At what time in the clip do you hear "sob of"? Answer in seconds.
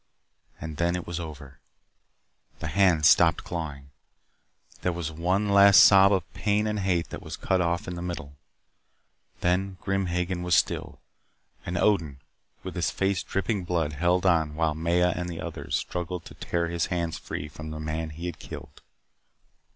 5.83-6.33